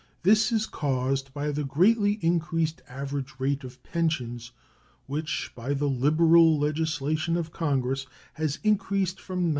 [0.23, 4.51] This is caused by the greatly increased average rate of pensions,
[5.05, 9.49] which, by the liberal legislation of Congress, has increased from $90.